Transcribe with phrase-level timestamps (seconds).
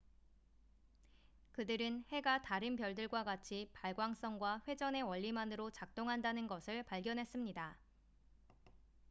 [1.51, 7.77] 그들은 해가 다른 별들과 같이 발광성과 회전의 원리만으로 작동한다는 것을 발견했습니다